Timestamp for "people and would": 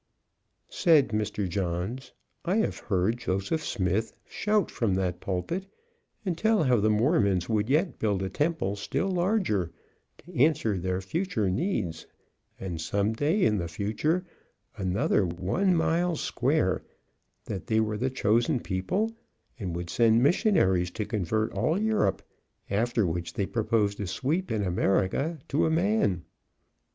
18.59-19.91